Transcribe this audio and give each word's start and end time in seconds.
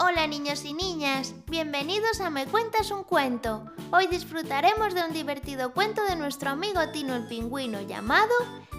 Hola 0.00 0.28
niños 0.28 0.64
y 0.64 0.74
niñas, 0.74 1.34
bienvenidos 1.46 2.20
a 2.20 2.30
Me 2.30 2.46
Cuentas 2.46 2.92
un 2.92 3.02
Cuento. 3.02 3.64
Hoy 3.90 4.06
disfrutaremos 4.06 4.94
de 4.94 5.02
un 5.02 5.12
divertido 5.12 5.74
cuento 5.74 6.04
de 6.04 6.14
nuestro 6.14 6.50
amigo 6.50 6.80
Tino 6.92 7.16
el 7.16 7.26
Pingüino 7.26 7.80
llamado 7.80 8.32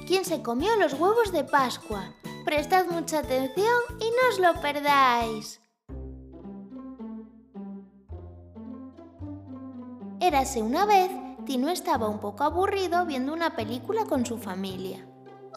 ¿Quién 0.08 0.24
se 0.24 0.42
comió 0.42 0.78
los 0.78 0.94
huevos 0.94 1.34
de 1.34 1.44
Pascua? 1.44 2.13
Prestad 2.46 2.86
mucha 2.86 3.19
atención 3.19 3.82
y 4.00 4.05
no 4.05 4.29
os 4.32 4.40
lo 4.40 4.62
perdáis. 4.62 5.60
Érase 10.22 10.62
una 10.62 10.86
vez, 10.86 11.12
Tino 11.46 11.67
estaba 11.67 12.08
un 12.08 12.22
poco 12.22 12.46
aburrido 12.46 13.06
viendo 13.06 13.33
una 13.33 13.58
película 13.58 14.06
con 14.06 14.26
su 14.26 14.38
familia. 14.38 15.06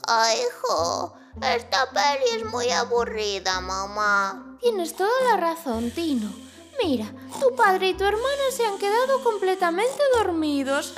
Ay, 0.09 0.39
hijo, 0.41 1.15
esta 1.41 1.89
peli 1.91 2.43
es 2.43 2.51
muy 2.51 2.69
aburrida, 2.71 3.61
mamá. 3.61 4.52
Tienes 4.63 4.95
toda 4.95 5.11
la 5.29 5.37
razón, 5.39 5.91
Tino. 5.91 6.31
Mira, 6.85 7.13
tu 7.41 7.55
padre 7.57 7.89
y 7.89 7.95
tu 7.95 8.05
hermana 8.05 8.51
se 8.57 8.65
han 8.65 8.79
quedado 8.79 9.23
completamente 9.25 10.01
dormidos. 10.17 10.95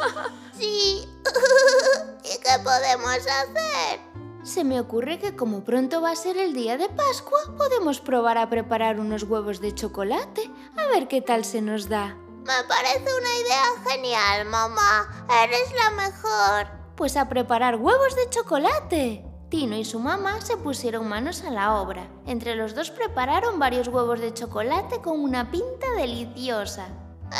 sí. 0.58 1.06
¿Y 2.24 2.38
qué 2.40 2.58
podemos 2.64 3.18
hacer? 3.18 4.00
Se 4.42 4.64
me 4.64 4.80
ocurre 4.80 5.18
que 5.18 5.36
como 5.36 5.62
pronto 5.62 6.00
va 6.00 6.12
a 6.12 6.16
ser 6.16 6.38
el 6.38 6.54
día 6.54 6.78
de 6.78 6.88
Pascua, 6.88 7.38
podemos 7.58 8.00
probar 8.00 8.38
a 8.38 8.48
preparar 8.48 8.98
unos 8.98 9.24
huevos 9.24 9.60
de 9.60 9.74
chocolate, 9.74 10.50
a 10.76 10.86
ver 10.86 11.06
qué 11.06 11.20
tal 11.20 11.44
se 11.44 11.60
nos 11.60 11.90
da. 11.90 12.16
Me 12.44 12.64
parece 12.66 13.04
una 13.04 13.36
idea 13.36 13.90
genial, 13.90 14.46
mamá. 14.46 15.26
Eres 15.44 15.70
la 15.74 15.90
mejor. 15.90 16.66
Pues 16.96 17.18
a 17.18 17.28
preparar 17.28 17.76
huevos 17.76 18.16
de 18.16 18.30
chocolate. 18.30 19.31
Tino 19.52 19.76
y 19.76 19.84
su 19.84 19.98
mamá 19.98 20.40
se 20.40 20.56
pusieron 20.56 21.06
manos 21.06 21.44
a 21.44 21.50
la 21.50 21.78
obra. 21.78 22.08
Entre 22.24 22.56
los 22.56 22.74
dos 22.74 22.90
prepararon 22.90 23.58
varios 23.58 23.86
huevos 23.88 24.18
de 24.18 24.32
chocolate 24.32 25.02
con 25.02 25.20
una 25.20 25.50
pinta 25.50 25.90
deliciosa. 25.94 26.88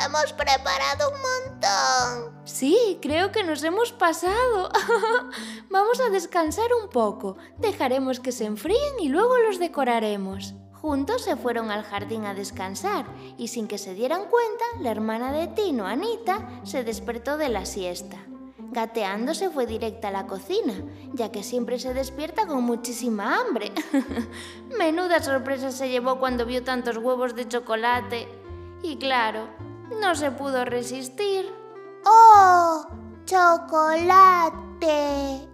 Hemos 0.05 0.35
preparado 0.35 1.11
un 1.11 1.55
montón. 1.55 2.43
Sí, 2.45 2.99
creo 3.01 3.33
que 3.33 3.43
nos 3.45 3.65
hemos 3.65 3.93
pasado. 3.93 4.71
Vamos 5.71 6.01
a 6.01 6.11
descansar 6.11 6.67
un 6.83 6.91
poco. 6.91 7.39
Dejaremos 7.57 8.21
que 8.21 8.31
se 8.31 8.45
enfríen 8.45 9.01
y 9.01 9.09
luego 9.09 9.39
los 9.39 9.59
decoraremos. 9.59 10.53
Juntos 10.75 11.23
se 11.23 11.37
fueron 11.37 11.71
al 11.71 11.83
jardín 11.83 12.27
a 12.27 12.35
descansar 12.35 13.07
y 13.39 13.49
sin 13.49 13.69
que 13.69 13.79
se 13.79 13.95
dieran 13.95 14.29
cuenta, 14.29 14.65
la 14.81 14.91
hermana 14.91 15.33
de 15.33 15.47
Tino, 15.47 15.87
Anita, 15.87 16.61
se 16.65 16.85
despertó 16.85 17.39
de 17.39 17.49
la 17.49 17.65
siesta. 17.65 18.19
Gateando 18.73 19.35
se 19.35 19.51
fue 19.51 19.67
directa 19.67 20.09
a 20.09 20.13
la 20.13 20.27
cocina, 20.27 20.73
ya 21.13 21.31
que 21.31 21.43
siempre 21.43 21.79
se 21.79 21.93
despierta 21.93 22.47
con 22.47 22.65
muchísima 22.65 23.39
hambre. 23.39 23.71
Menuda 24.79 25.23
sorpresa 25.23 25.71
se 25.71 25.91
llevó 25.91 26.19
cuando 26.19 26.47
vio 26.47 26.65
tantos 26.65 26.97
huevos 26.97 27.35
de 27.35 27.47
chocolate. 27.47 28.27
Y 28.83 28.97
claro, 28.97 29.47
no 30.01 30.15
se 30.15 30.31
pudo 30.31 30.65
resistir. 30.65 31.53
¡Oh! 32.07 32.87
¡Chocolate! 33.27 34.57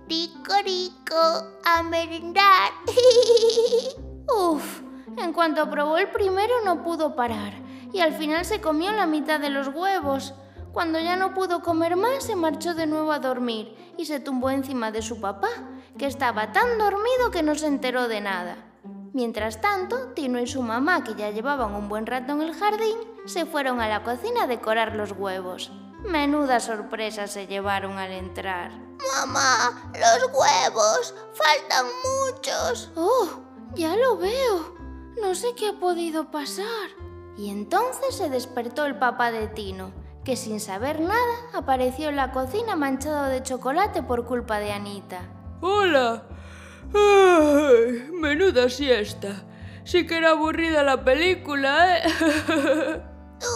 ¡Rico, 0.08 0.52
rico! 0.64 1.16
¡A 1.64 1.82
merendar! 1.82 2.70
Uf, 4.38 4.82
en 5.16 5.32
cuanto 5.32 5.68
probó 5.68 5.98
el 5.98 6.12
primero 6.12 6.54
no 6.64 6.84
pudo 6.84 7.16
parar 7.16 7.52
y 7.92 7.98
al 7.98 8.12
final 8.12 8.44
se 8.44 8.60
comió 8.60 8.92
la 8.92 9.06
mitad 9.06 9.40
de 9.40 9.50
los 9.50 9.66
huevos. 9.66 10.34
Cuando 10.72 11.00
ya 11.00 11.16
no 11.16 11.34
pudo 11.34 11.62
comer 11.62 11.96
más, 11.96 12.24
se 12.24 12.36
marchó 12.36 12.74
de 12.74 12.86
nuevo 12.86 13.12
a 13.12 13.18
dormir 13.18 13.74
y 13.96 14.06
se 14.06 14.20
tumbó 14.20 14.50
encima 14.50 14.90
de 14.90 15.02
su 15.02 15.20
papá, 15.20 15.48
que 15.98 16.06
estaba 16.06 16.52
tan 16.52 16.78
dormido 16.78 17.30
que 17.30 17.42
no 17.42 17.54
se 17.54 17.66
enteró 17.66 18.08
de 18.08 18.20
nada. 18.20 18.56
Mientras 19.12 19.60
tanto, 19.60 20.12
Tino 20.14 20.38
y 20.38 20.46
su 20.46 20.62
mamá, 20.62 21.02
que 21.02 21.14
ya 21.14 21.30
llevaban 21.30 21.74
un 21.74 21.88
buen 21.88 22.06
rato 22.06 22.32
en 22.32 22.42
el 22.42 22.54
jardín, 22.54 22.96
se 23.24 23.46
fueron 23.46 23.80
a 23.80 23.88
la 23.88 24.04
cocina 24.04 24.44
a 24.44 24.46
decorar 24.46 24.94
los 24.94 25.12
huevos. 25.12 25.72
Menuda 26.04 26.60
sorpresa 26.60 27.26
se 27.26 27.46
llevaron 27.46 27.98
al 27.98 28.12
entrar. 28.12 28.70
Mamá, 29.16 29.90
los 29.94 30.30
huevos, 30.32 31.14
faltan 31.32 31.86
muchos. 32.04 32.92
Oh, 32.94 33.28
ya 33.74 33.96
lo 33.96 34.16
veo. 34.16 34.76
No 35.20 35.34
sé 35.34 35.54
qué 35.56 35.70
ha 35.70 35.80
podido 35.80 36.30
pasar. 36.30 36.90
Y 37.36 37.50
entonces 37.50 38.16
se 38.16 38.28
despertó 38.28 38.84
el 38.84 38.98
papá 38.98 39.30
de 39.30 39.48
Tino, 39.48 39.92
que 40.24 40.36
sin 40.36 40.60
saber 40.60 41.00
nada 41.00 41.36
apareció 41.54 42.08
en 42.08 42.16
la 42.16 42.32
cocina 42.32 42.76
manchado 42.76 43.26
de 43.26 43.42
chocolate 43.42 44.02
por 44.02 44.24
culpa 44.26 44.58
de 44.58 44.72
Anita. 44.72 45.20
¡Hola! 45.60 46.24
Ay, 46.94 48.10
menuda 48.12 48.68
siesta. 48.68 49.44
Sí 49.84 50.06
que 50.06 50.18
era 50.18 50.30
aburrida 50.30 50.82
la 50.82 51.02
película, 51.04 51.98
¿eh? 51.98 52.02
¡Tú! 53.40 53.46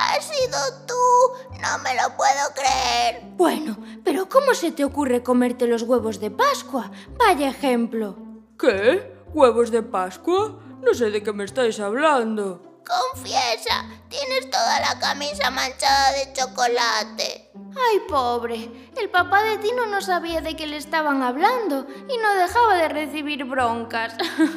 ¡Has 0.00 0.24
sido 0.24 0.58
tú! 0.86 1.54
¡No 1.60 1.78
me 1.82 1.94
lo 1.94 2.16
puedo 2.16 2.54
creer! 2.54 3.22
Bueno, 3.36 3.76
pero 4.04 4.28
¿cómo 4.28 4.54
se 4.54 4.70
te 4.70 4.84
ocurre 4.84 5.22
comerte 5.22 5.66
los 5.66 5.82
huevos 5.82 6.20
de 6.20 6.30
Pascua? 6.30 6.90
Vaya 7.18 7.48
ejemplo. 7.48 8.16
¿Qué? 8.58 9.14
¿Huevos 9.32 9.70
de 9.70 9.82
Pascua? 9.82 10.60
No 10.80 10.94
sé 10.94 11.10
de 11.10 11.22
qué 11.22 11.32
me 11.32 11.44
estáis 11.44 11.80
hablando. 11.80 12.73
Confiesa, 12.86 13.86
tienes 14.10 14.50
toda 14.50 14.80
la 14.80 14.98
camisa 14.98 15.50
manchada 15.50 16.12
de 16.12 16.32
chocolate. 16.34 17.50
Ay, 17.54 18.00
pobre. 18.08 18.90
El 18.96 19.08
papá 19.10 19.42
de 19.42 19.56
Tino 19.58 19.86
no 19.86 20.02
sabía 20.02 20.42
de 20.42 20.54
qué 20.54 20.66
le 20.66 20.76
estaban 20.76 21.22
hablando 21.22 21.86
y 22.08 22.18
no 22.18 22.34
dejaba 22.34 22.76
de 22.76 22.88
recibir 22.88 23.44
broncas. 23.44 24.14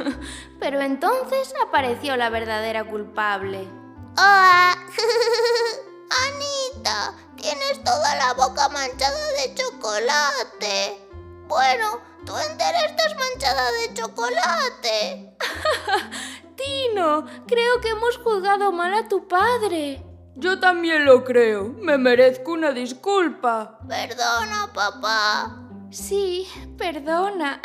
Pero 0.59 0.81
entonces 0.81 1.53
apareció 1.65 2.17
la 2.17 2.29
verdadera 2.29 2.83
culpable. 2.83 3.65
¡Ah! 4.17 4.75
Anita, 6.27 7.13
tienes 7.37 7.83
toda 7.83 8.15
la 8.15 8.33
boca 8.33 8.67
manchada 8.69 9.31
de 9.33 9.55
chocolate. 9.55 11.01
Bueno, 11.47 12.01
tú 12.25 12.37
entera 12.37 12.81
estás 12.81 13.15
manchada 13.15 13.71
de 13.71 13.93
chocolate. 13.93 15.37
Creo 17.47 17.81
que 17.81 17.89
hemos 17.89 18.17
juzgado 18.17 18.71
mal 18.71 18.93
a 18.93 19.07
tu 19.07 19.27
padre. 19.27 20.03
Yo 20.35 20.59
también 20.59 21.05
lo 21.05 21.23
creo. 21.23 21.73
Me 21.79 21.97
merezco 21.97 22.51
una 22.51 22.71
disculpa. 22.71 23.79
Perdona, 23.87 24.71
papá. 24.73 25.63
Sí, 25.89 26.47
perdona. 26.77 27.61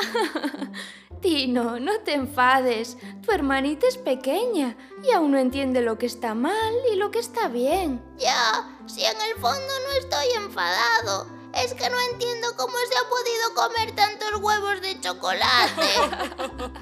Tino, 1.21 1.79
no 1.79 2.01
te 2.01 2.15
enfades. 2.15 2.97
Tu 3.23 3.31
hermanita 3.31 3.87
es 3.87 3.99
pequeña 3.99 4.77
y 5.05 5.13
aún 5.13 5.33
no 5.33 5.39
entiende 5.39 5.81
lo 5.81 5.99
que 5.99 6.07
está 6.07 6.35
mal 6.35 6.75
y 6.93 6.97
lo 6.97 7.11
que 7.11 7.21
está 7.21 7.49
bien. 7.49 8.03
Ya, 8.19 8.69
si 8.87 9.05
en 9.05 9.21
el 9.21 9.41
fondo 9.41 9.73
no 9.87 9.93
estoy 10.01 10.43
enfadado. 10.43 11.27
Es 11.55 11.75
que 11.75 11.91
no 11.91 11.97
entiendo 12.13 12.49
cómo 12.57 12.75
se 12.89 12.97
ha 12.97 13.09
podido 13.11 13.55
comer 13.55 13.95
tantos 13.95 14.41
huevos 14.41 14.81
de 14.81 14.99
chocolate. 15.01 16.81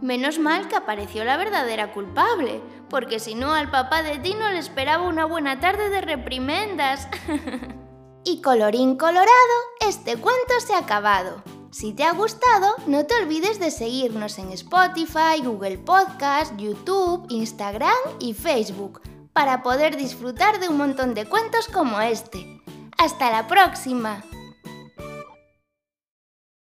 Menos 0.00 0.38
mal 0.38 0.68
que 0.68 0.76
apareció 0.76 1.24
la 1.24 1.36
verdadera 1.36 1.92
culpable, 1.92 2.60
porque 2.88 3.18
si 3.18 3.34
no 3.34 3.52
al 3.52 3.70
papá 3.70 4.02
de 4.02 4.18
Tino 4.18 4.48
le 4.50 4.58
esperaba 4.58 5.02
una 5.04 5.24
buena 5.24 5.60
tarde 5.60 5.90
de 5.90 6.00
reprimendas. 6.00 7.08
y 8.24 8.40
colorín 8.40 8.96
colorado, 8.96 9.28
este 9.80 10.16
cuento 10.16 10.60
se 10.64 10.74
ha 10.74 10.78
acabado. 10.78 11.42
Si 11.70 11.92
te 11.92 12.04
ha 12.04 12.12
gustado, 12.12 12.76
no 12.86 13.04
te 13.06 13.14
olvides 13.16 13.60
de 13.60 13.70
seguirnos 13.70 14.38
en 14.38 14.52
Spotify, 14.52 15.42
Google 15.44 15.78
Podcast, 15.78 16.56
YouTube, 16.56 17.26
Instagram 17.28 17.92
y 18.20 18.34
Facebook 18.34 19.02
para 19.38 19.62
poder 19.62 19.96
disfrutar 19.96 20.58
de 20.58 20.68
un 20.68 20.76
montón 20.76 21.14
de 21.14 21.24
cuentos 21.24 21.68
como 21.68 22.00
este. 22.00 22.60
¡Hasta 22.98 23.30
la 23.30 23.46
próxima! 23.46 24.24